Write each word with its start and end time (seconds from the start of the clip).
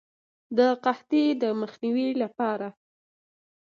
د 0.57 0.59
قحطۍ 0.83 1.25
د 1.41 1.43
مخنیوي 1.61 2.09
لپاره. 2.21 2.67